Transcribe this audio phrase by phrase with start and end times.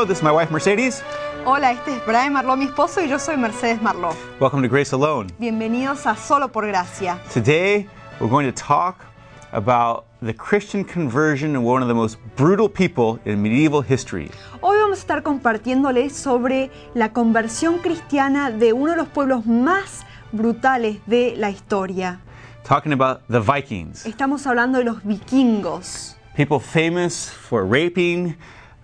[0.00, 0.06] Marlowe.
[0.06, 1.02] This is my wife Mercedes.
[1.44, 4.14] Hola, este es Brian Marló, mi esposo, y yo soy Mercedes Marló.
[4.38, 5.28] Welcome to Grace Alone.
[5.38, 7.18] Bienvenidos a Solo por Gracia.
[7.32, 7.86] Today
[8.18, 9.04] we're going to talk
[9.52, 14.30] about the Christian conversion of one of the most brutal people in medieval history.
[14.62, 20.04] Hoy vamos a estar compartiéndoles sobre la conversión cristiana de uno de los pueblos más
[20.32, 22.20] brutales de la historia.
[22.64, 28.36] Talking about the Vikings, Estamos hablando de los vikingos, people famous for raping,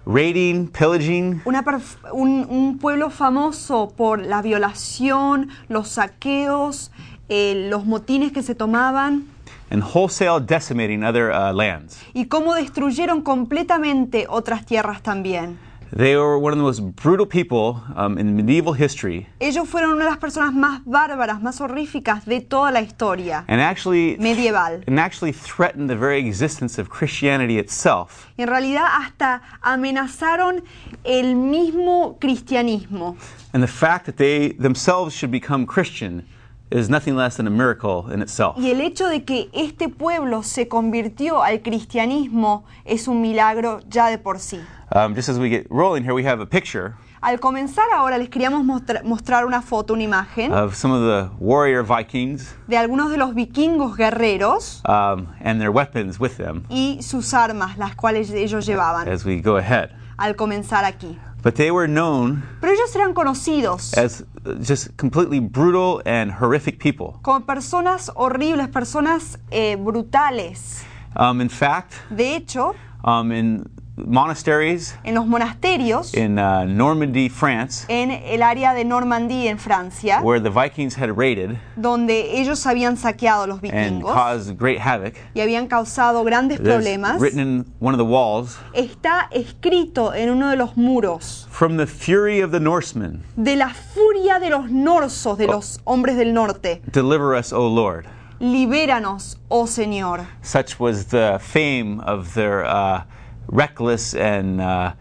[0.06, 1.65] raiding, pillaging, Una
[2.12, 6.92] un, un pueblo famoso por la violación, los saqueos,
[7.28, 9.25] eh, los motines que se tomaban
[9.70, 11.98] and wholesale decimating other uh, lands.
[12.14, 15.58] y cómo destruyeron completamente otras tierras también.
[15.92, 20.05] They were one of the most brutal people um, in medieval history, Ellos fueron una
[20.05, 24.83] de las personas más bárbaras, más horríficas de toda la historia and actually medieval.
[24.89, 28.28] and actually threatened the very existence of Christianity itself.
[28.37, 30.65] En realidad hasta amenazaron
[31.05, 33.17] el mismo cristianismo.
[33.53, 36.25] And the fact that they themselves should become Christian
[36.70, 38.56] is nothing less than a miracle in itself.
[38.59, 44.09] Y el hecho de que este pueblo se convirtió al cristianismo es un milagro ya
[44.09, 44.61] de por sí.
[44.94, 48.28] Um, just as we get rolling here, we have a picture Al comenzar ahora les
[48.28, 53.11] queríamos mostra- mostrar una foto, una imagen of some of the warrior Vikings de algunos
[53.11, 58.31] de los vikingos guerreros um, and their weapons with them y sus armas, las cuales
[58.31, 59.91] ellos llevaban, as we go ahead.
[60.19, 61.19] al comenzar aquí.
[61.47, 64.25] But they were known Pero ellos eran conocidos as
[64.61, 67.20] just completely brutal and horrific people.
[67.22, 70.83] como personas horribles, personas eh, brutales.
[71.14, 73.65] Um, in fact, De hecho, um, in
[73.97, 80.21] monasteries en los monasterios, in uh, Normandy, France, en el área de Normandía, en Francia,
[80.23, 84.79] where the Vikings had raided donde ellos habían saqueado a los and vikingos caused great
[84.79, 90.31] havoc, y habían causado grandes problemas, written in one of the walls, está escrito en
[90.31, 94.71] uno de los muros from the fury of the Norsemen, de la furia de los
[94.71, 96.83] norsos, de los hombres del norte.
[96.93, 98.07] deliver us, O Lord.
[98.39, 100.27] Libéranos, oh Señor.
[100.43, 103.05] Such was the fame of their uh,
[103.49, 104.95] reckless and uh,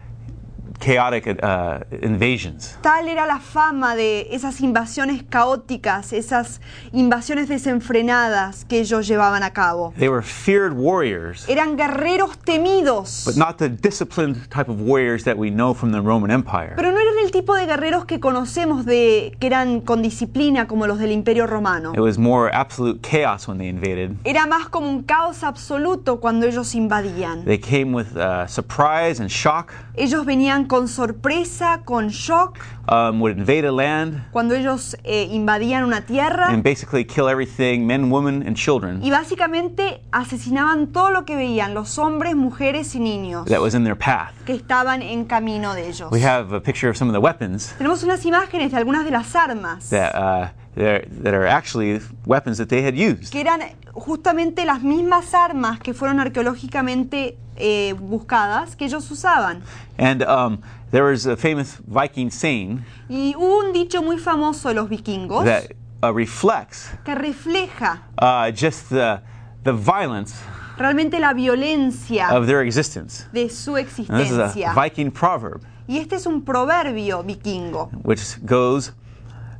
[0.78, 2.76] chaotic uh, invasions.
[2.82, 6.60] Tal era la fama de esas invasiones caóticas, esas
[6.92, 9.92] invasiones desenfrenadas que ellos llevaban a cabo.
[9.98, 15.36] They were feared warriors, Eran guerreros temidos, but not the disciplined type of warriors that
[15.36, 16.74] we know from the Roman Empire.
[16.76, 20.86] pero no eran el tipo de guerreros que conocemos de que eran con disciplina como
[20.86, 21.92] los del Imperio Romano.
[21.94, 24.16] It was more absolute chaos when they invaded.
[24.24, 27.44] Era más como un caos absoluto cuando ellos invadían.
[27.44, 33.36] They came with uh, surprise and shock, Ellos venían con sorpresa, con shock, um, would
[33.38, 34.24] invade a land.
[34.32, 36.48] Cuando ellos eh, invadían una tierra.
[36.48, 39.00] And basically kill everything men, women, and children.
[39.02, 43.84] Y básicamente asesinaban todo lo que veían, los hombres, mujeres y niños that was in
[43.84, 44.32] their path.
[44.44, 46.10] que estaban en camino de ellos.
[46.10, 49.10] We have a picture of some of the weapons Tenemos unas imágenes de algunas de
[49.10, 49.90] las armas.
[49.90, 53.32] that, uh, that are actually weapons that they had used.
[53.32, 53.60] que eran
[53.94, 59.62] justamente las mismas armas que fueron arqueológicamente eh, buscadas que ellos usaban.
[59.98, 60.60] And um,
[60.90, 65.44] there was a famous Viking saying Y hubo un dicho muy famoso de los vikingos
[65.44, 65.72] that
[66.02, 69.20] uh, reflects que refleja uh, just the,
[69.64, 70.34] the violence
[70.76, 73.26] realmente la violencia of their existence.
[73.32, 74.74] de su And this is a existencia.
[74.74, 78.92] Viking proverb Y este es un proverbio vikingo which goes,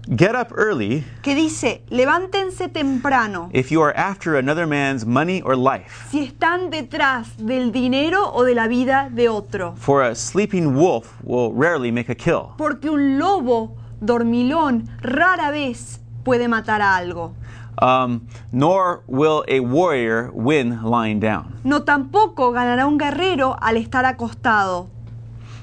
[0.09, 5.57] Get up early que dice, levántense temprano if you are after another man's money or
[5.57, 6.07] life.
[6.11, 9.75] si están detrás del dinero o de la vida de otro.
[9.77, 12.55] For a sleeping wolf will rarely make a kill.
[12.57, 17.35] Porque un lobo dormilón rara vez puede matar a algo.
[17.83, 21.53] Um, nor will a warrior win lying down.
[21.65, 24.89] No tampoco ganará un guerrero al estar acostado.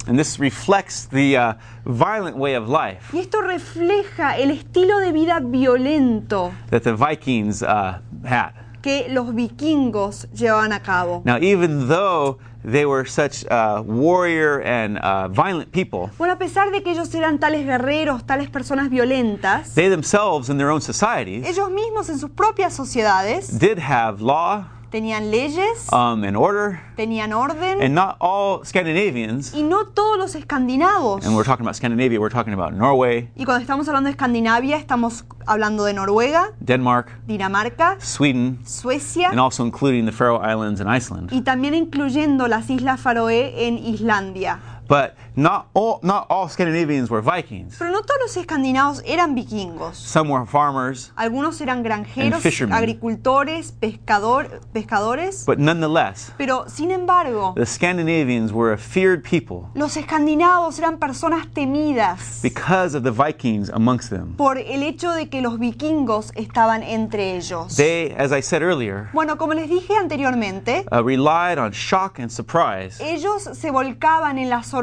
[0.08, 1.54] And this reflects the uh,
[1.86, 7.62] violent way of life Y esto refleja el estilo de vida violento that the Vikings
[7.62, 8.52] uh, had.
[8.82, 11.22] que los vikingos llevaban a cabo.
[11.24, 16.70] Now, even though they were such uh, warrior and uh, violent people, Bueno, a pesar
[16.70, 21.48] de que ellos eran tales guerreros, tales personas violentas, they themselves in their own societies
[21.48, 27.34] ellos mismos en sus propias sociedades did have law tenían leyes, um, and order, tenían
[27.34, 31.26] orden, and not all Scandinavians, y no todos los escandinavos.
[31.26, 34.78] and we're talking about Scandinavia, we're talking about Norway, Y cuando estamos hablando de Escandinavia,
[34.78, 40.88] estamos hablando de Noruega, Denmark, Dinamarca, Sweden, Suecia and also including the Faroe Islands and
[40.88, 41.32] Iceland.
[41.34, 44.60] y también incluyendo las Islas Faroe en Islandia.
[44.94, 47.78] But not all, not all Scandinavians were Vikings.
[47.80, 49.96] Pero no todos los escandinavos eran vikingos.
[49.98, 52.78] Some were farmers, Algunos eran granjeros, And fishermen.
[52.78, 55.46] agricultores, pescador, pescadores.
[55.48, 61.48] but nonetheless, Pero sin embargo, the Scandinavians were a feared people los escandinavos eran personas
[61.52, 64.36] temidas because of the Vikings amongst them.
[64.38, 67.76] por el hecho de que los vikingos estaban entre ellos.
[67.78, 72.30] They, as I said earlier, Bueno, como les dije anteriormente, uh, relied on shock and
[72.30, 74.83] surprise ellos se volcaban en la sorpresa,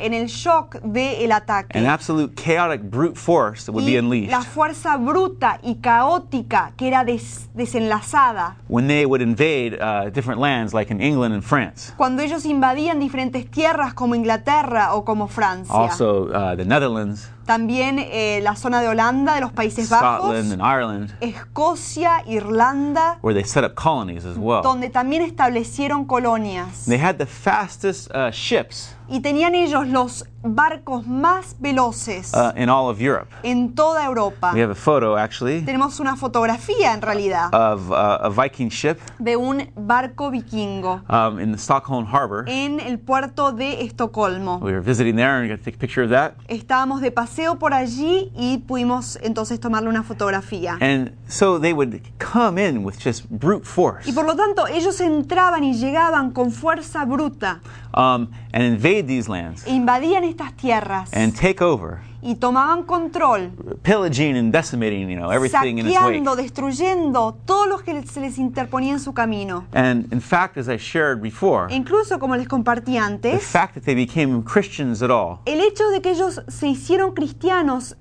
[0.00, 1.76] en el shock del ataque.
[1.76, 6.88] and absolute chaotic brute force that would be unleashed la fuerza bruta y caótica que
[6.88, 11.92] era des- desenlazada when they would invade uh, different lands like in England and France.
[11.96, 15.74] cuando ellos invadían diferentes tierras como Inglaterra o como Francia.
[15.74, 20.62] Also, uh, the Netherlands, También eh, la zona de Holanda, de los Países Scotland, and
[20.62, 24.62] Ireland, Escocia, Irlanda, where they set up colonies as well.
[24.62, 26.84] donde también establecieron colonias.
[26.86, 32.70] They had the fastest uh, ships Y tenían ellos los barcos más veloces uh, in
[32.70, 33.28] all of Europe.
[33.42, 34.52] en toda Europa.
[34.54, 38.98] We have a photo, actually, Tenemos una fotografía en realidad of uh, a Viking ship
[39.18, 42.44] de un barco vikingo um, in the Stockholm harbor.
[42.48, 44.58] en el puerto de Estocolmo.
[44.62, 46.34] We were visiting there and got to take a picture of that.
[46.48, 50.78] Estábamos de paseo por allí y pudimos entonces tomarle una fotografía.
[50.80, 55.00] And so they would come in with just brute force Y por lo tanto ellos
[55.02, 57.60] entraban y llegaban con fuerza bruta
[57.94, 63.50] um, and invade these lands invadían estas tierras and take over, y tomaban control,
[63.82, 66.14] pillaging and decimating, you know, everything in its wake.
[66.14, 69.66] saqueando, destruyendo todo lo que se les interponía en su camino.
[69.72, 73.74] And in fact, as I shared before, E incluso, como les compartí the antes, fact
[73.74, 77.96] that they became Christians at all el hecho de que ellos se hicieron cristianos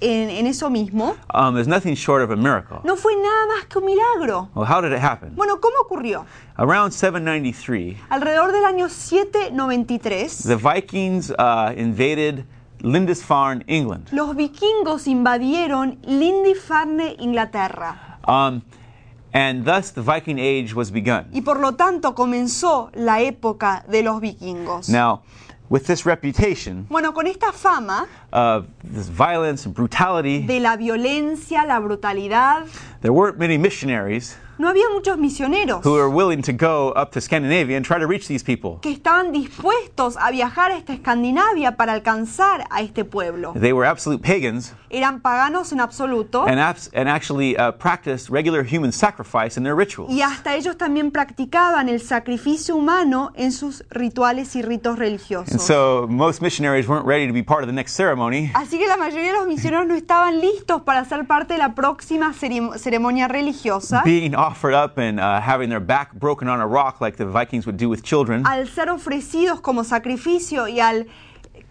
[0.00, 2.78] en, en eso mismo um, is nothing short of a miracle.
[2.84, 4.48] no fue nada más que un milagro.
[4.54, 5.34] Well, how did it happen?
[5.34, 6.24] Bueno, ¿cómo ocurrió?
[6.56, 12.44] Around 793, Alrededor del año 793, the Vikings uh, invaded
[12.80, 14.08] Lindisfarne, England.
[14.12, 18.18] los vikingos invadieron Lindisfarne, Inglaterra.
[18.28, 18.62] Um,
[19.32, 21.26] and thus the Viking Age was begun.
[21.32, 24.88] Y por lo tanto comenzó la época de los vikingos.
[24.88, 25.22] Now,
[25.68, 31.64] with this reputation Bueno, con esta fama of this violence and brutality, de la violencia,
[31.66, 32.66] la brutalidad,
[33.00, 37.20] there weren't many missionaries no había muchos misioneros who were willing to go up to
[37.20, 38.78] Scandinavia and try to reach these people.
[38.80, 43.52] que estaban dispuestos a viajar a esta Escandinavia para alcanzar a este pueblo.
[43.54, 46.60] They were absolute pagans Eran paganos en absoluto and,
[47.08, 50.10] actually uh, practiced regular human sacrifice in their rituals.
[50.12, 55.62] y hasta ellos también practicaban el sacrificio humano en sus rituales y ritos And religiosos.
[55.62, 58.50] so most missionaries weren't ready to be part of the next ceremony.
[58.54, 61.74] Así que la mayoría de los misioneros no estaban listos para ser parte de la
[61.74, 64.02] próxima ceremonia religiosa.
[64.04, 67.66] being offered up and uh, having their back broken on a rock like the Vikings
[67.66, 68.44] would do with children.
[68.46, 71.06] al ser ofrecidos como sacrificio y al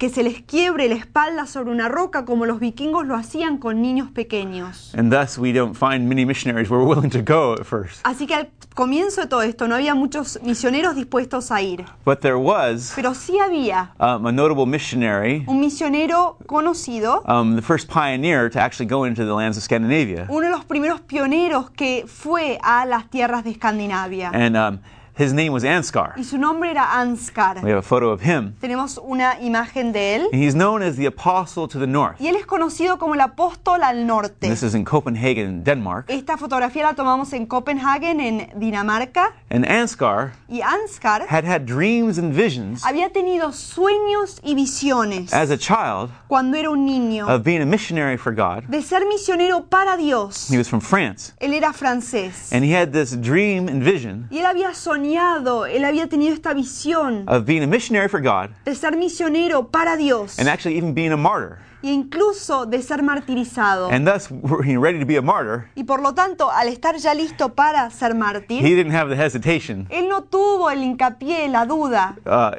[0.04, 3.82] que se les quiebre la espalda sobre una roca como los vikingos lo hacían con
[3.82, 4.94] niños pequeños.
[4.98, 8.02] And thus, we don't find many missionaries were willing to go at first.
[8.04, 12.20] Así que al comienzo de todo esto no había muchos misioneros dispuestos a ir, But
[12.20, 17.88] there was pero sí había um, a notable missionary, un misionero conocido, um, the first
[17.90, 20.26] pioneer to actually go into the lands of Scandinavia.
[20.28, 24.32] uno de los primeros pioneros que fue a las tierras de Escandinavia.
[24.34, 24.80] And um,
[25.18, 26.14] his name was Ansgar.
[26.18, 27.62] Y su nombre era Ansgar.
[27.64, 28.56] We have a photo of him.
[28.60, 30.30] Tenemos una imagen de él.
[30.32, 32.20] And he's known as the apostle to the north.
[32.20, 34.50] Y él es conocido como el apóstol al norte.
[34.50, 36.06] This is in Copenhagen, Denmark.
[36.08, 39.34] Esta fotografía la tomamos en Copenhagen, en Dinamarca.
[39.50, 45.58] And Ansgar Y had had dreams and visions había tenido sueños y visiones as a
[45.58, 48.64] child cuando era un niño of being a missionary for God.
[48.68, 50.50] de ser misionero para Dios.
[50.50, 51.34] He was from France.
[51.40, 52.52] Él era francés.
[52.52, 56.54] And he had this dream and vision Y él había soñado, él había tenido esta
[56.54, 60.94] visión of being a missionary for God de ser misionero para Dios and actually even
[60.94, 61.58] being a martyr.
[61.82, 63.90] e incluso de ser martirizado.
[63.92, 64.30] And thus,
[64.64, 67.90] being ready to be a martyr, Y por lo tanto, al estar ya listo para
[67.92, 72.52] ser he mártir, didn't have the hesitation él no tuvo el hincapié, la duda, uh,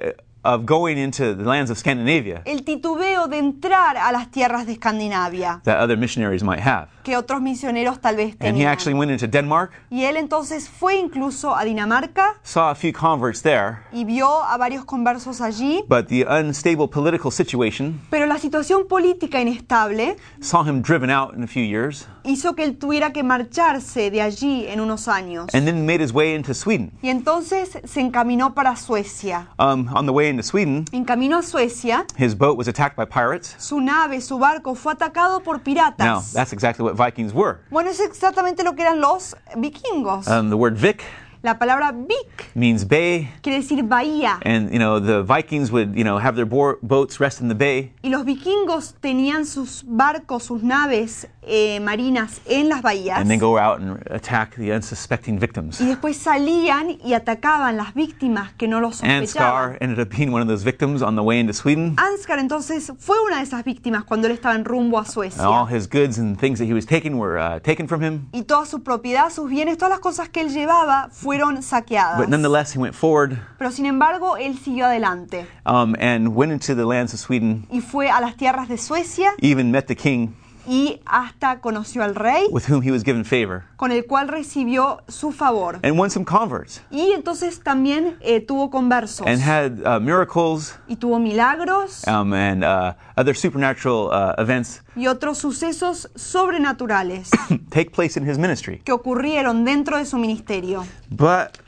[0.45, 4.73] of going into the lands of Scandinavia el titubeo de entrar a las tierras de
[4.75, 6.89] Escandinavia that other missionaries might have.
[7.05, 8.73] Que otros misioneros tal vez And he tenían.
[8.73, 13.43] actually went into Denmark, Y él entonces fue incluso a Dinamarca saw a few converts
[13.43, 18.89] there, y vio a varios conversos allí, but the unstable political situation pero la situación
[18.89, 23.23] política inestable saw him driven out in a few years hizo que él tuviera que
[23.23, 25.47] marcharse de allí en unos años.
[25.53, 26.91] and then made his way into Sweden.
[27.03, 29.49] Y entonces se encaminó para Suecia.
[29.59, 33.05] Um, on the way into Sweden, En camino a Suecia, his boat was attacked by
[33.05, 33.55] pirates.
[33.59, 36.33] su nave, su barco fue atacado por Now, piratas.
[36.33, 37.59] that's exactly what Vikings were.
[37.71, 40.27] Bueno, es exactamente lo que eran los vikingos.
[40.27, 41.03] Um, the word Vik
[41.45, 44.39] La palabra Vik means bay, quiere decir bahía.
[44.47, 47.55] and you know the Vikings would you know have their bo- boats rest in the
[47.55, 53.19] bay, Y los vikingos tenían sus barcos, sus naves eh, marinas en las bahías.
[53.21, 55.83] and then go out and attack the unsuspecting victims.
[55.83, 59.77] Y después salían y atacaban las víctimas que no lo Ansgar sospechaban.
[59.83, 61.95] ended up being one of those victims on the way into Sweden.
[61.99, 65.09] Ansgar entonces fue una de esas víctimas cuando él estaba en rumbo a And
[65.41, 65.67] all Suecia.
[65.77, 68.29] his goods and things that he was taking were uh, taken from him.
[68.33, 72.19] Y toda su propiedad, sus bienes, todas las cosas que él llevaba fueron saqueadas.
[72.19, 76.75] But nonetheless, he went forward Pero sin embargo, él siguió adelante um, and went into
[76.75, 80.35] the lands of Sweden, y fue a las tierras de Suecia even met the king
[80.67, 85.03] y hasta conoció al rey with whom he was given favor, con el cual recibió
[85.09, 85.79] su favor.
[85.83, 89.27] and won some converts, Y entonces también eh, tuvo conversos.
[89.27, 90.79] And had uh, miracles.
[90.89, 92.07] Y tuvo milagros.
[92.07, 94.83] Um, and uh, other supernatural uh, events.
[94.97, 97.31] Y otros sucesos sobrenaturales
[97.71, 98.81] take place in his ministry.
[98.85, 100.85] que ocurrieron dentro de su ministerio.
[101.11, 101.59] But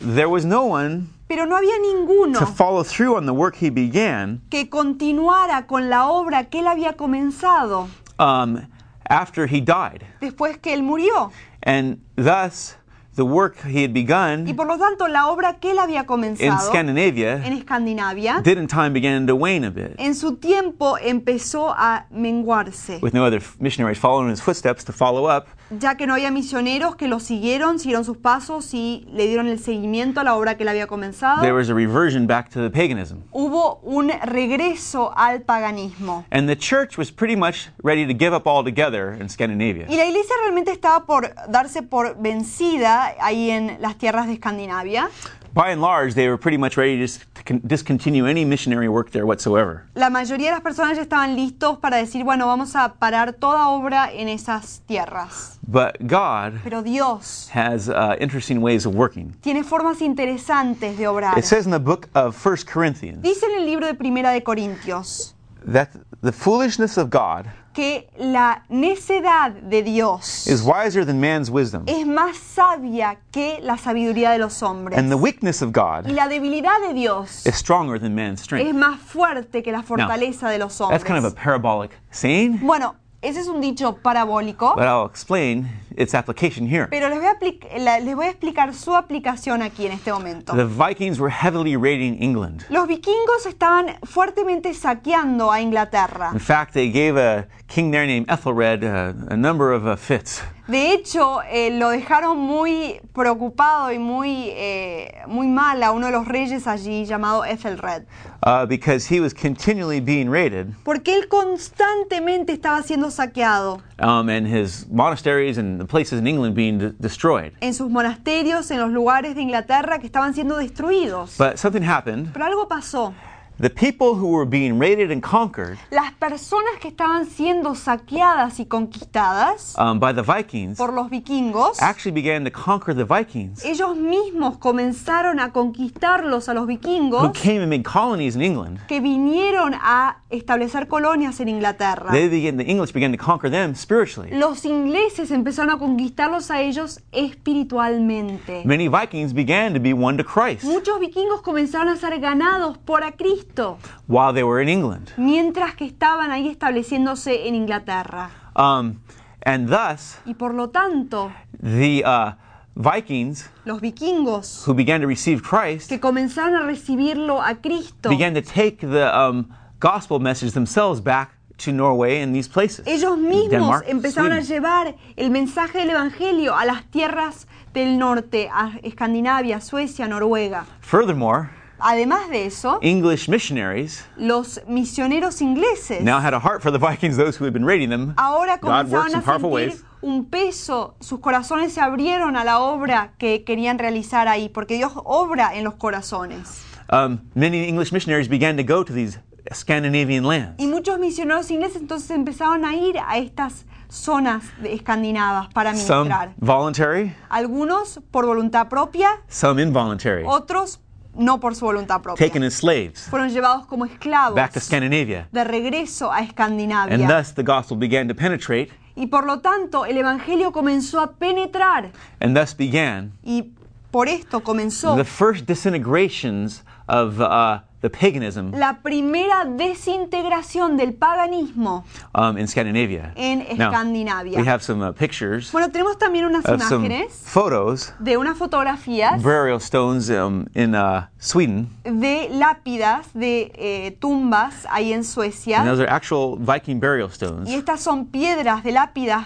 [0.00, 3.68] there was no one Pero no había ninguno to follow through on the work he
[3.70, 7.88] began que continuara con la obra que él había comenzado
[8.18, 8.66] um,
[9.08, 10.04] after he died.
[10.20, 11.32] después que él murió.
[11.62, 12.76] And thus,
[13.18, 16.06] the work he had Y begun por lo tanto, la obra que él había
[16.38, 20.96] in Scandinavia en Escandinavia, did in time begin to wane a bit, en su tiempo
[20.98, 25.48] empezó a menguarse, with no other missionaries following in his footsteps to follow up.
[25.70, 29.58] Ya que no había misioneros que lo siguieron, siguieron sus pasos y le dieron el
[29.58, 31.40] seguimiento a la obra que él había comenzado.
[31.42, 33.18] There was a reversion back to the paganism.
[33.32, 36.24] Hubo un regreso al paganismo.
[36.30, 39.86] And the church was pretty much ready to give up altogether in Y Scandinavia.
[39.88, 45.10] la iglesia realmente estaba por darse por vencida ahí en las tierras de Escandinavia.
[45.54, 48.88] By and large, they were pretty much ready to dis- to con- discontinue any missionary
[48.88, 49.84] work there whatsoever.
[49.94, 53.68] La mayoría de las personas ya estaban listos para decir, bueno, vamos a parar toda
[53.68, 55.58] obra en esas tierras.
[55.66, 59.34] But God Pero Dios has uh, interesting ways of working.
[59.40, 61.36] tiene formas interesantes de obrar.
[61.36, 64.42] It says in the book of 1 Corinthians Dice en el libro de Primera de
[64.42, 65.34] Corintios
[65.66, 65.90] that
[66.22, 72.06] the foolishness of God que la necedad de Dios is wiser than man's wisdom, es
[72.06, 74.98] más sabia que la sabiduría de los hombres.
[74.98, 78.44] and the weakness of Y God la debilidad de Dios is stronger than man's es
[78.44, 78.74] strength.
[78.74, 81.34] más fuerte que la fortaleza de los That's kind of a hombres.
[81.44, 86.86] parabolic saying, Bueno, ese es un dicho parabólico, but I'll explain its application here.
[86.88, 90.54] pero les voy, a la- les voy a explicar su aplicación aquí en este momento.
[90.54, 92.64] The Vikings were heavily raiding England.
[92.70, 96.30] Los vikingos estaban fuertemente saqueando a Inglaterra.
[96.32, 100.40] In fact, they gave a king there named Ethelred uh, a number of uh, fits.
[100.68, 106.12] De hecho, eh, lo dejaron muy preocupado y muy, eh, muy mal a uno de
[106.12, 108.04] los reyes allí llamado Ethelred.
[108.46, 114.46] uh, because he was continually being raided, Porque él constantemente estaba siendo saqueado um, and
[114.46, 117.52] his monasteries and the places in England being de- destroyed.
[117.60, 121.36] en sus monasterios, en los lugares de Inglaterra que estaban siendo destruidos.
[121.38, 122.28] But something happened.
[122.34, 123.14] Pero algo pasó.
[123.60, 128.66] The people who were being raided and conquered Las personas que estaban siendo saqueadas y
[128.66, 133.96] conquistadas um, by the Vikings por los vikingos, actually began to conquer the Vikings, ellos
[133.96, 138.78] mismos comenzaron a conquistarlos a los who vikingos came and made colonies in England.
[138.86, 142.10] que vinieron a establecer colonias en Inglaterra.
[142.12, 144.30] They began, the English began to conquer them spiritually.
[144.32, 148.62] Los ingleses empezaron a conquistarlos a ellos espiritualmente.
[148.64, 153.04] Many Vikings began to be won to Christ Muchos vikingos comenzaron a ser ganados por
[153.04, 155.10] a Cristo while they were in England.
[155.16, 158.30] mientras que estaban ahí estableciéndose en Inglaterra.
[158.56, 159.00] Um,
[159.44, 161.32] and thus, Y por lo tanto,
[161.62, 162.32] the uh,
[162.74, 168.34] Vikings los vikingos who began to receive Christ que comenzaron a recibirlo a Cristo, began
[168.34, 169.48] to take the um,
[169.80, 172.86] gospel message themselves back to Norway and these places.
[172.86, 174.62] ellos mismos Denmark, empezaron a Sweden.
[174.62, 180.64] llevar el mensaje del Evangelio a las tierras del norte, a Escandinavia, Suecia, Noruega.
[180.80, 186.78] Furthermore, Además de eso, English missionaries los misioneros ingleses now had a heart for the
[186.78, 188.14] Vikings, those who had been raiding them.
[188.16, 189.84] ahora God works comenzaban in a sentir ways.
[190.02, 194.92] un peso, sus corazones se abrieron a la obra que querían realizar ahí, porque Dios
[195.04, 196.64] obra en los corazones.
[196.90, 199.20] Um, many English missionaries began to go to these
[199.54, 200.54] Scandinavian lands.
[200.58, 206.04] Y muchos misioneros ingleses entonces empezaron a ir a estas zonas de- escandinavas para Some
[206.10, 206.34] ministrar.
[206.38, 210.80] voluntary, Algunos por voluntad propia, some involuntary, otros
[211.14, 212.26] no por su voluntad propia.
[212.26, 215.26] taken as slaves Fueron llevados como esclavos back to Scandinavia.
[215.32, 217.08] de regreso a And Escandinavia.
[217.08, 221.90] thus the gospel began to penetrate, Y por lo tanto el Evangelio comenzó a penetrar
[222.20, 223.52] and thus began y
[223.90, 231.84] por esto comenzó the first disintegrations of uh, the paganism la primera desintegración del paganismo
[232.14, 233.12] um, in Scandinavia.
[233.16, 234.38] en Now, Escandinavia.
[234.38, 238.36] we have some uh, pictures Bueno, tenemos también unas of some imágenes photos, de unas
[238.36, 241.68] fotografías burial stones um, in uh, Sweden.
[241.84, 245.64] de lápidas de eh, tumbas ahí en And Suecia.
[245.64, 247.48] those are actual Viking burial stones.
[247.48, 249.24] Y estas son piedras de lápidas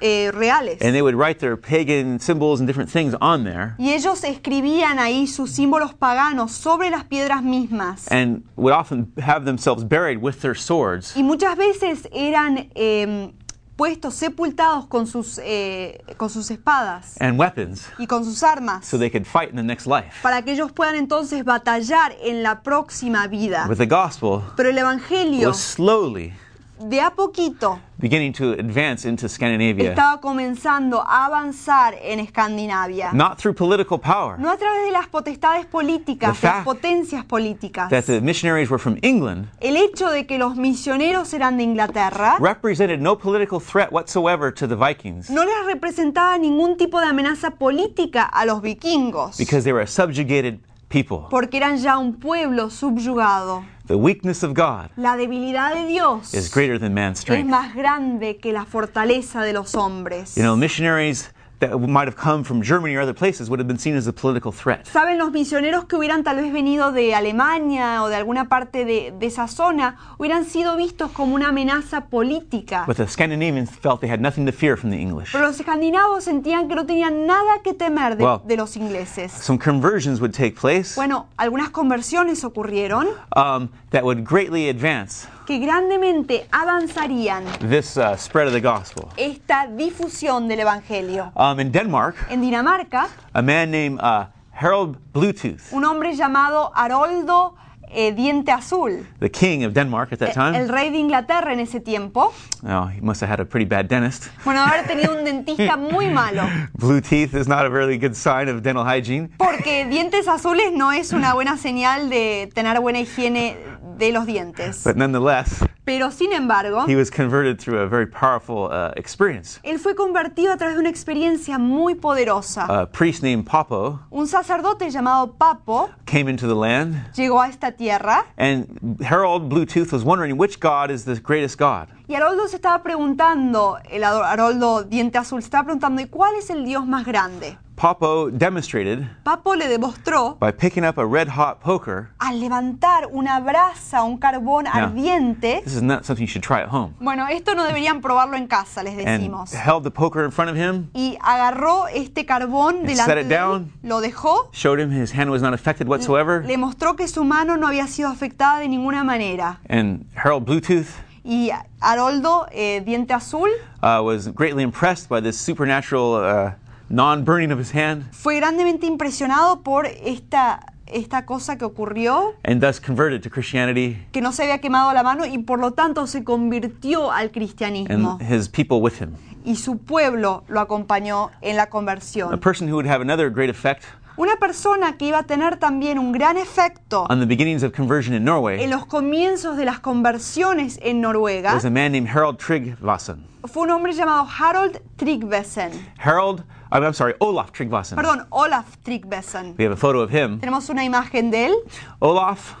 [0.00, 0.80] eh, reales.
[0.82, 4.98] And they would write their pagan symbols and different things on there Y ellos escribían
[4.98, 8.06] ahí sus símbolos paganos sobre las piedras mismas.
[8.10, 13.32] and would often have themselves buried with their swords Y muchas veces eran eh,
[13.76, 18.84] puestos, sepultados con sus, eh, con sus espadas and weapons y con sus armas.
[18.86, 20.20] so they could fight in the next life.
[20.22, 23.64] para que ellos puedan entonces batallar en la próxima vida.
[23.66, 26.34] But the gospel Pero el Evangelio, was slowly
[26.80, 33.12] de a poquito, beginning to advance into Scandinavia, estaba comenzando a avanzar en Escandinavia.
[33.12, 34.38] not through political power.
[34.38, 37.90] No a través de las potestades políticas, The las potencias políticas.
[37.90, 42.36] That the missionaries were from England El hecho de que los misioneros eran de Inglaterra
[42.40, 47.50] represented no political threat whatsoever to the Vikings no les representaba ningún tipo de amenaza
[47.50, 50.58] política a los vikingos, because they were a subjugated
[50.88, 51.26] people.
[51.30, 53.64] porque eran ya un pueblo subyugado.
[53.90, 57.50] The weakness of God La debilidad de Dios is greater than man's es strength.
[57.50, 60.36] más grande que la fortaleza de los hombres.
[60.36, 63.78] You know, missionaries that might have come from Germany or other places would have been
[63.78, 64.86] seen as a political threat.
[64.86, 69.12] Saben, los misioneros que hubieran tal vez venido de Alemania o de alguna parte de,
[69.18, 72.84] de esa zona hubieran sido vistos como una amenaza política.
[72.86, 75.32] But the Scandinavians felt they had nothing to fear from the English.
[75.32, 78.42] Pero los escandinavos sentían que no tenían nada que temer de, Wow.
[78.44, 79.30] de los ingleses.
[79.32, 85.58] Some conversions would take place Bueno, algunas conversiones ocurrieron um, that would greatly advance que
[85.58, 89.08] grandemente avanzarían this uh, spread of the gospel.
[89.16, 91.32] esta difusión del Evangelio.
[91.34, 97.56] Um, in Denmark, En Dinamarca, a man named uh, Harold Bluetooth, un hombre llamado Haroldo
[97.92, 101.58] eh, Diente Azul, the king of Denmark at that el time, rey de Inglaterra en
[101.58, 104.28] ese tiempo, oh, he must have had a pretty bad dentist.
[104.44, 106.44] bueno, haber tenido un dentista muy malo.
[106.78, 109.30] Blue teeth is not a really good sign of dental hygiene.
[109.36, 113.56] Porque dientes azules no es una buena señal de tener buena higiene
[114.00, 114.82] de los dientes.
[114.84, 119.60] But nonetheless, Pero sin embargo, he was converted through a very powerful uh, experience.
[119.62, 122.64] él fue convertido a través de una experiencia muy poderosa.
[122.64, 127.72] A priest named Popo Un sacerdote llamado Papo came into the land, llegó a esta
[127.72, 128.66] tierra and
[129.02, 131.88] Harold Bluetooth was wondering which God is the greatest God.
[132.08, 136.50] y Haroldo se estaba preguntando, el Haroldo Diente Azul se estaba preguntando, ¿y cuál es
[136.50, 137.56] el Dios más grande?
[137.80, 142.10] Popo demonstrated Papo le demostró by picking up a red hot poker.
[142.20, 145.62] al levantar una brasa, un carbón ardiente.
[145.64, 146.94] This is not something you should try at home.
[147.00, 149.54] Bueno, esto no deberían probarlo en casa, les decimos.
[149.54, 153.28] And held the poker in front of him, y agarró este carbón delante set it
[153.28, 153.72] de él, down.
[153.82, 156.44] lo dejó, showed him his hand was not affected whatsoever.
[156.44, 159.58] le mostró que su mano no había sido afectada de ninguna manera.
[159.70, 160.88] And Harold Bluetooth
[161.24, 163.48] Y Haroldo, eh, diente azul,
[163.82, 166.50] uh, was greatly impressed by this supernatural uh,
[166.90, 172.60] non burning of his hand fue grandemente impresionado por esta, esta cosa que ocurrió, and
[172.60, 176.06] thus converted to Christianity que no se había quemado la mano y por lo tanto
[176.06, 178.18] se convirtió al cristianismo.
[178.20, 179.14] and his people with him.
[179.44, 182.38] Y su pueblo lo acompañó en la A conversión.
[182.40, 183.84] person who would have another great effect
[184.16, 188.12] Una persona que iba a tener también un gran efecto on the beginnings of conversion
[188.14, 192.36] in Norway en los comienzos de las conversiones en Noruega was a man named Harold
[192.36, 193.24] Tryggvason.
[193.46, 195.70] fue un hombre llamado Harold Tryggvason.
[195.98, 197.96] Harold, I'm I'm sorry, Olaf Tryggvason.
[197.96, 199.56] Perdón, Olaf Tryggvason.
[199.58, 200.38] We have a photo of him.
[200.40, 201.54] Tenemos una imagen de él.
[202.00, 202.56] Olaf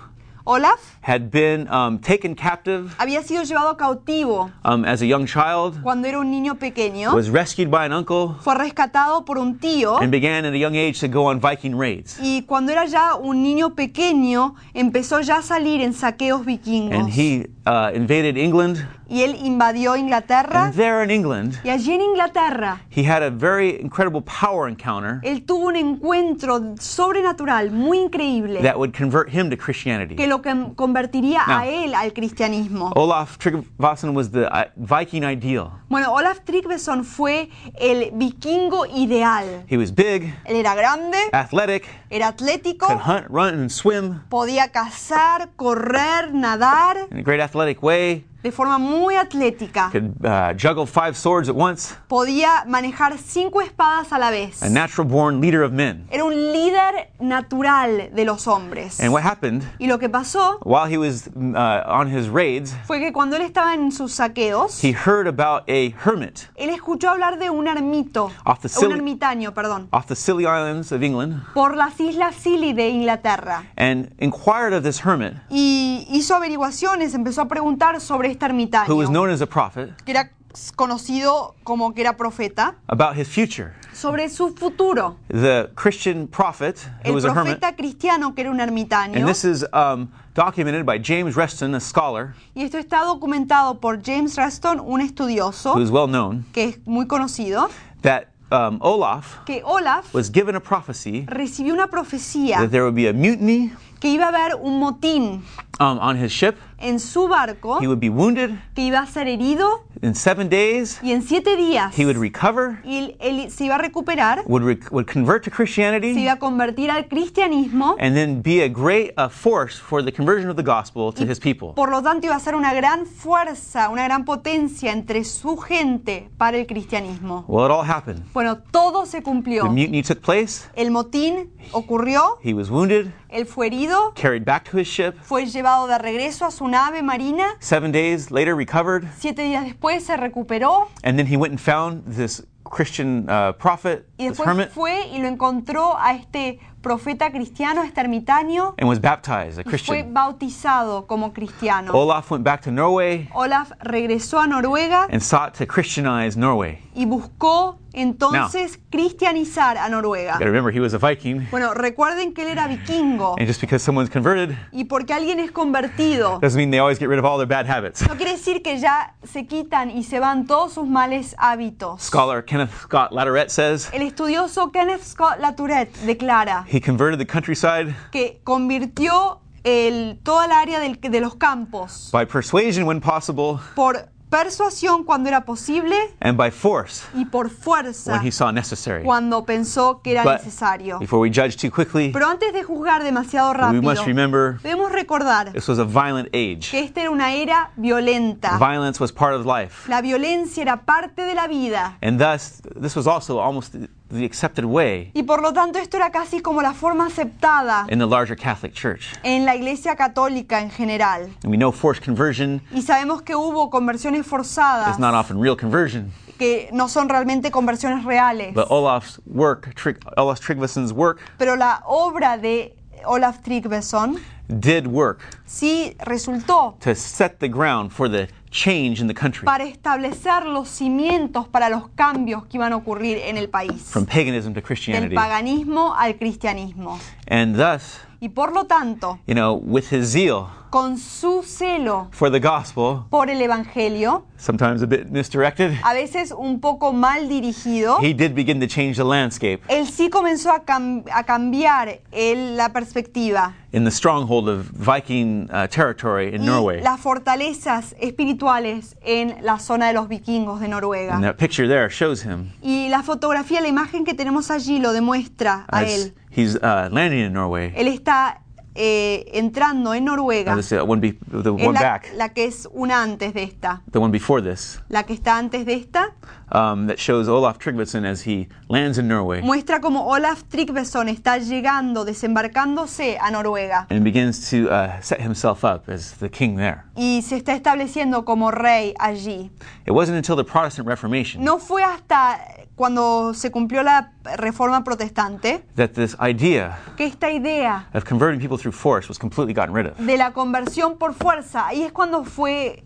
[0.46, 5.80] Olaf had been um, taken captive había sido llevado cautivo um, as a young child,
[5.82, 7.14] cuando era un niño pequeño.
[7.14, 9.98] was rescued by an uncle, Fue rescatado por un tío.
[10.00, 12.18] and began at a young age to go on Viking raids.
[12.20, 16.98] Y cuando era ya un niño pequeño, empezó ya a salir en saqueos vikingos.
[16.98, 20.66] And he uh, invaded England, Y él invadió Inglaterra.
[20.66, 25.18] and there in England, Y allí en Inglaterra, he had a very incredible power encounter
[25.24, 30.14] él tuvo un encuentro sobrenatural muy increíble that would convert him to Christianity.
[30.14, 30.40] que lo
[30.76, 31.70] convertiría a No.
[31.70, 32.92] él al cristianismo.
[32.94, 35.72] Olaf Tryggvason was the uh, Viking ideal.
[35.88, 37.48] Bueno, Olaf Tryggvason fue
[37.80, 39.64] el vikingo ideal.
[39.68, 44.70] He was big, Él era grande, athletic, era atlético, could hunt, run, and swim podía
[44.70, 48.24] cazar, correr, nadar in a great athletic way.
[48.42, 49.90] De forma muy atlética.
[49.90, 54.62] could uh, juggle five swords at once, Podía manejar cinco espadas a la vez.
[54.62, 56.06] a natural born leader of men.
[56.10, 59.00] Era un líder natural de los hombres.
[59.00, 62.98] And what happened Y lo que pasó while he was uh, on his raids, fue
[62.98, 67.38] que cuando él estaba en sus saqueos, he heard about a hermit él escuchó hablar
[67.38, 71.76] de un ermito, Off the un ermitaño, perdón, off the Scilly Islands of England por
[71.76, 73.64] las islas Scilly de Inglaterra.
[73.76, 79.08] and inquired of this hermit, Y hizo averiguaciones, empezó a preguntar sobre este who was
[79.08, 80.30] known as a prophet, que era
[80.76, 83.72] conocido como que era profeta, about his future.
[83.92, 85.16] sobre su futuro.
[85.28, 89.16] The Christian prophet, who El was a hermit, profeta cristiano que era un ermitaño.
[89.16, 94.00] and this is um, documented by James Reston, a scholar Y esto está documentado por
[94.02, 97.68] James Reston, un estudioso who is well known, que es muy conocido,
[98.02, 102.94] that um, Olaf que Olaf was given a prophecy recibió una profecía that there would
[102.96, 105.42] be a mutiny que iba a haber un motín
[105.80, 106.56] um, on his ship.
[106.78, 108.50] en su barco, He would be wounded.
[108.74, 112.78] que iba a ser herido In seven days, y en siete días he would recover,
[112.84, 116.38] y él se iba a recuperar, would, rec- would convert to se Christianity, iba a
[116.38, 120.62] convertir al cristianismo and then be a great uh, force for the conversion of the
[120.62, 121.74] gospel to his people.
[121.74, 126.30] Por lo tanto, iba a ser una gran fuerza, una gran potencia entre su gente
[126.38, 127.44] para el cristianismo.
[127.46, 128.22] Well, it all happened.
[128.32, 129.64] Bueno, todo se cumplió.
[129.64, 130.66] The mutiny took place.
[130.76, 135.14] El motín ocurrió, He was wounded, él fue herido, carried back to his ship.
[135.22, 140.04] fue llevado de regreso a su nave marina, Seven days later, recovered, siete días después
[140.04, 144.46] se recuperó and then he went and found this Christian uh, prophet, y this después
[144.48, 149.62] hermit, fue y lo encontró a este profeta cristiano, este ermitaño, and was baptized, a
[149.62, 150.14] y fue Christian.
[150.14, 151.92] bautizado como cristiano.
[151.92, 156.78] Olaf went back to Norway Olaf regresó a Noruega and sought to Christianize Norway.
[156.94, 160.38] y buscó entonces cristianizar a Noruega.
[160.38, 163.82] You remember, he was a Viking, Bueno, recuerden que él era vikingo and just because
[163.84, 167.36] someone's converted y porque alguien es convertido, doesn't mean they always get rid of all
[167.38, 168.00] their bad habits.
[168.08, 172.02] no quiere decir que ya se quitan y se van todos sus males hábitos.
[172.02, 177.94] Scholar Kenneth Scott Latourette says El estudioso Kenneth Scott Latourette declara he converted the countryside
[178.12, 184.08] que convirtió el, toda el área del- de los campos by persuasion when possible por
[184.30, 189.02] persuasión cuando era posible and by force y por fuerza when he saw necessary.
[189.04, 190.98] cuando pensó que era But necesario.
[191.00, 194.92] before we judge too quickly, Pero antes de juzgar demasiado we rápido, must remember debemos
[194.92, 196.70] recordar this was a violent age.
[196.70, 198.56] que esta era una era violenta.
[198.58, 199.88] Violence was part of life.
[199.90, 201.98] La violencia era parte de la vida.
[202.00, 203.74] And thus, this was also almost
[204.10, 207.98] the- accepted way Y por lo tanto esto era casi como la forma aceptada in
[207.98, 209.14] the larger Catholic Church.
[209.22, 211.30] en la iglesia católica en general.
[211.42, 215.56] And we know forced conversion Y sabemos que hubo conversiones forzadas is not often real
[215.56, 218.54] conversion, que no son realmente conversiones reales.
[218.54, 224.18] but Olaf's work, Trig- Olaf Tryggvason's work, Pero la obra de Olaf Tryggvason
[224.48, 229.64] did work sí resultó to set the ground for the change in the country para
[229.64, 233.82] establecer los cimientos para los cambios que iban a ocurrir en el país.
[233.90, 235.14] from paganism to Del Christianity.
[235.14, 236.98] paganismo al cristianismo.
[237.28, 242.30] And thus, Y por lo tanto, you know, with his zeal con su celo for
[242.30, 247.98] the gospel, por el Evangelio, sometimes a bit misdirected, a veces un poco mal dirigido,
[248.00, 252.56] he did begin to change the landscape él sí comenzó a, cam- a cambiar el-
[252.56, 253.54] la perspectiva.
[253.72, 256.80] in the stronghold of Viking uh, territory in y Norway.
[256.82, 261.14] las fortalezas espirituales en la zona de los vikingos de Noruega.
[261.14, 264.92] And that picture there shows him Y la fotografía, la imagen que tenemos allí lo
[264.92, 266.14] demuestra a él.
[266.30, 267.72] he's uh, landing in Norway.
[267.76, 268.40] Él está
[268.74, 270.54] eh, entrando en Noruega.
[270.56, 273.42] This, uh, one be, the Es one la, back, la que es una antes de
[273.42, 273.82] esta.
[273.90, 276.14] the one before this, La que está antes de esta
[276.52, 281.38] um, that shows Olaf Tryggvason as he lands in Norway muestra como Olaf Tryggvason está
[281.38, 286.84] llegando, desembarcándose a Noruega and begins to uh, set himself up as the king there.
[286.96, 289.50] y se está estableciendo como rey allí.
[289.86, 292.38] It wasn't until the Protestant Reformation No fue hasta
[292.76, 298.58] cuando se cumplió la reforma protestante that this idea que esta idea of converting people
[298.58, 299.96] through force was completely gotten rid of.
[299.98, 302.84] de la conversión por fuerza, ahí es cuando fue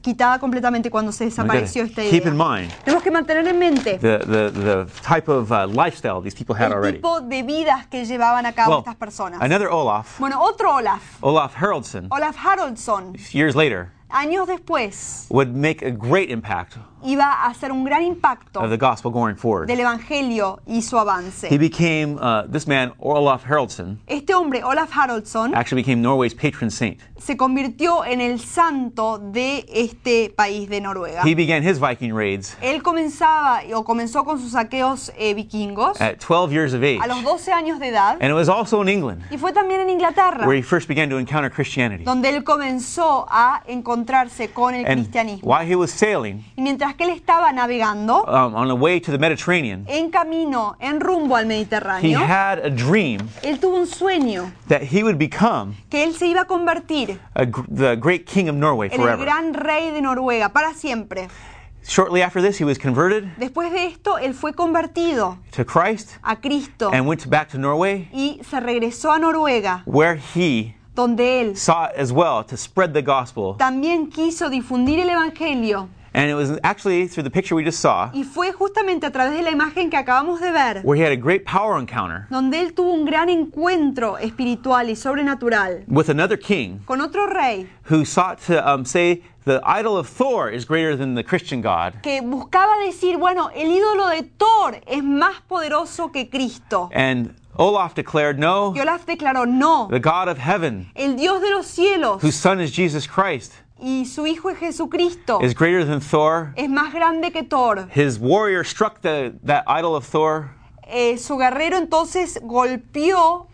[0.00, 2.28] quitada completamente, cuando se desapareció esta Keep idea.
[2.32, 6.36] in mind Tenemos que mantener en mente the, the, the type of uh, lifestyle these
[6.36, 6.98] people had el already.
[6.98, 9.40] tipo de vidas que llevaban a cabo Well, estas personas.
[9.42, 15.82] another Olaf, Bueno, otro Olaf, Olaf Haraldsson, Olaf Haraldsson, years later, años después, would make
[15.84, 19.66] a great impact iba a hacer un gran impacto of the gospel going forward.
[19.68, 21.58] del Evangelio y su He avance.
[21.58, 26.98] became, uh, this man, Olaf Haraldsson, Este hombre, Olaf Haraldsson, actually became Norway's patron saint.
[27.18, 31.22] se convirtió en el santo de este país de Noruega.
[31.24, 36.18] He began his Viking raids Él comenzaba o comenzó con sus saqueos eh, vikingos at
[36.20, 37.00] 12 years of age.
[37.02, 39.80] a los 12 años de edad And it was also in England y fue también
[39.80, 42.04] en Inglaterra where he first began to encounter Christianity.
[42.04, 45.48] donde él comenzó a encontrarse con el And cristianismo.
[45.48, 49.10] while he was sailing Y mientras que él estaba navegando um, on the way to
[49.12, 53.86] the Mediterranean, en camino, en rumbo al he Mediterráneo, had a dream él tuvo un
[53.86, 58.48] sueño that he would become que él se iba a convertir a, the great king
[58.48, 61.28] of Norway en el gran rey de Noruega para siempre.
[61.86, 66.36] Shortly after this, he was converted Después de esto, él fue convertido to Christ a
[66.36, 71.56] Cristo and went back to Norway, y se regresó a Noruega, where he donde él
[71.56, 73.54] sought as well to spread the gospel.
[73.56, 75.88] también quiso difundir el Evangelio.
[76.18, 79.34] And it was actually through the picture we just saw Y fue justamente a través
[79.36, 82.60] de la imagen que acabamos de ver, where he had a great power encounter donde
[82.60, 88.04] él tuvo un gran encuentro espiritual y sobrenatural with another king con otro rey who
[88.04, 92.02] sought to um, say the idol of Thor is greater than the Christian God.
[92.02, 96.90] que buscaba decir, bueno, el ídolo de Thor es más poderoso que Cristo.
[96.92, 101.50] And Olaf declared, No, Y Olaf declaró, no, the God of heaven, el Dios de
[101.50, 106.00] los cielos whose son is Jesus Christ, y su Hijo es Jesucristo is greater than
[106.00, 106.52] Thor.
[106.56, 107.88] es más grande que Thor.
[107.94, 110.50] His warrior struck the, that idol of Thor,
[110.90, 113.46] Eh, su guerrero entonces golpeó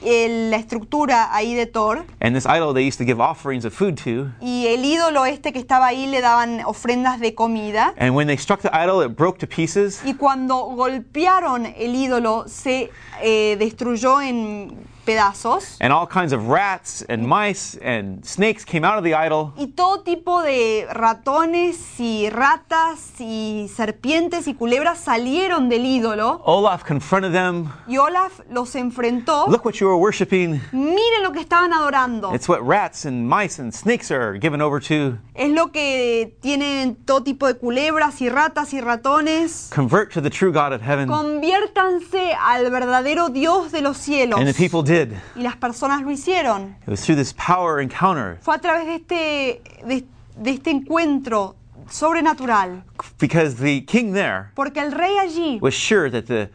[0.00, 3.74] eh, la estructura ahí de Thor and this idol they used to give offerings of
[3.74, 4.30] food to.
[4.40, 7.92] y el ídolo este que estaba ahí le daban ofrendas de comida.
[7.98, 10.00] And when they struck the idol, it broke to pieces.
[10.04, 14.76] Y cuando golpearon el ídolo se eh, destruyó en
[15.08, 15.76] pedazos.
[15.80, 19.54] And all kinds of rats and mice and snakes came out of the idol.
[19.56, 26.42] Y todo tipo de ratones y ratas y serpientes y culebras salieron del ídolo.
[26.44, 27.70] Olaf confronted them.
[27.86, 29.46] Y Olaf los enfrentó.
[29.48, 30.60] Look what you were worshiping.
[30.72, 32.34] Miren lo que estaban adorando.
[32.34, 35.16] It's what rats and mice and snakes are given over to.
[35.34, 39.70] Es lo que tienen todo tipo de culebras y ratas y ratones.
[39.74, 41.08] Convert to the true God of heaven.
[41.08, 44.38] Conviértanse al verdadero Dios de los cielos.
[44.38, 44.97] And the people did.
[45.36, 46.76] Y las personas lo hicieron.
[46.82, 50.04] It was through this power encounter Fue a través de este, de,
[50.36, 51.54] de este encuentro
[51.90, 52.82] sobrenatural.
[53.18, 56.48] because the king there Porque el rey allí was sure that the,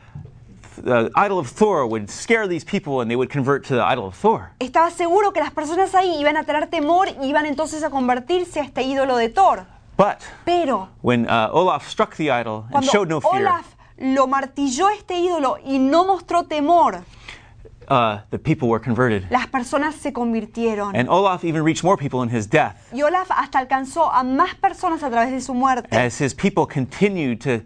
[0.84, 4.06] the idol of Thor would scare these people and they would convert to the idol
[4.08, 4.51] of Thor.
[4.60, 8.60] estaba seguro que las personas ahí iban a tener temor y iban entonces a convertirse
[8.60, 9.65] a este ídolo de Thor.
[9.97, 13.65] But Pero when uh, Olaf struck the idol and showed no fear, Olaf
[13.99, 17.03] lo martilló este ídolo y no mostró temor,
[17.89, 19.26] uh, the people were converted.
[19.30, 20.96] las personas se convirtieron.
[20.96, 24.56] And Olaf even reached more people in his death Y Olaf hasta alcanzó a más
[24.56, 25.88] personas a través de su muerte.
[25.96, 27.63] as his people continued to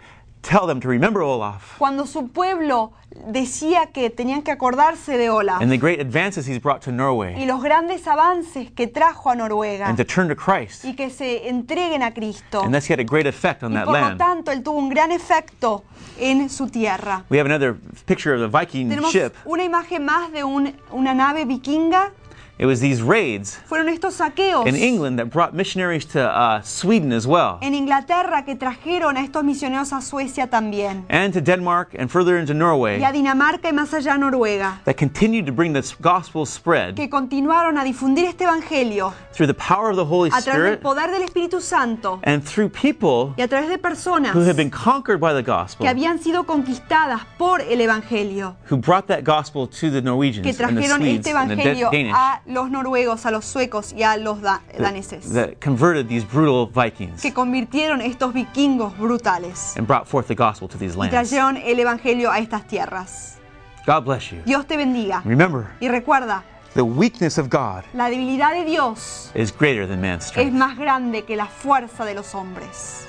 [0.48, 2.94] tell them to remember Olaf Cuando su pueblo
[3.28, 6.94] decía que tenían que acordarse de Olaf and the great advances he's brought to y
[6.94, 10.86] Norway los grandes avances que trajo a Noruega and to turn to Christ.
[10.86, 12.62] y que se entreguen a Cristo.
[12.62, 14.18] And had a great effect on Y that por lo land.
[14.20, 15.84] tanto, él tuvo un gran efecto
[16.20, 17.24] en su tierra.
[17.30, 19.34] We have another picture of the Viking Tenemos ship.
[19.46, 22.12] una imagen más de un- una nave vikinga.
[22.60, 27.14] It was these raids Fueron estos saqueos in England that brought missionaries to uh, Sweden
[27.14, 31.06] as well, en Inglaterra que trajeron a estos misioneros a Suecia también.
[31.10, 34.80] and to Denmark and further into Norway Y a Dinamarca y más allá a Noruega.
[34.86, 39.54] that continued to bring this gospel spread Que continuaron a difundir este evangelio through the
[39.54, 43.36] power of the Holy a través del Spirit poder del Espíritu Santo and through people
[43.38, 46.44] y a través de personas who had been conquered by the gospel, que habían sido
[46.46, 48.56] conquistadas por el evangelio.
[48.68, 51.56] who brought that gospel to the Que Norwegians and the trajeron Swedes este and the
[51.56, 55.34] evangelio Da- Danish a los noruegos, a los suecos y a los da- daneses.
[55.34, 60.68] that converted these brutal Vikings que convirtieron estos vikingos brutales and brought forth the gospel
[60.68, 61.12] to these y lands.
[61.12, 63.38] trajeron el evangelio a estas tierras.
[63.86, 64.40] God bless you.
[64.46, 65.22] Dios te bendiga.
[65.26, 70.26] Remember, Y recuerda, the weakness of God la debilidad de Dios is greater than man's
[70.26, 70.54] es strength.
[70.54, 73.07] más grande que la fuerza de los hombres.